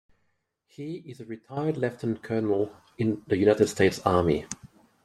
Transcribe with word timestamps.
He 0.65 0.95
is 1.05 1.21
a 1.21 1.25
retired 1.25 1.77
lieutenant 1.77 2.23
colonel 2.23 2.75
in 2.97 3.21
the 3.27 3.37
United 3.37 3.67
States 3.69 3.99
Army. 4.03 4.47